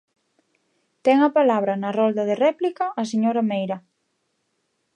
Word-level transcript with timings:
Ten 1.05 1.17
a 1.27 1.29
palabra 1.37 1.73
na 1.81 1.89
rolda 1.99 2.23
de 2.29 2.35
réplica 2.45 2.85
a 3.01 3.03
señora 3.11 3.47
Meira. 3.49 3.77